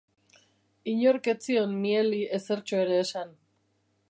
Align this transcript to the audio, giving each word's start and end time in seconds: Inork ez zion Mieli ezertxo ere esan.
Inork 0.93 1.29
ez 1.33 1.37
zion 1.49 1.77
Mieli 1.85 2.23
ezertxo 2.39 2.83
ere 2.87 3.01
esan. 3.07 3.41